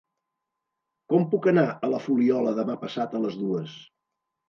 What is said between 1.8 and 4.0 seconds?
la Fuliola demà passat a les dues?